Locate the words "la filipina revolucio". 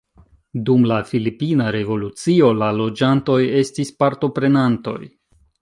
0.91-2.49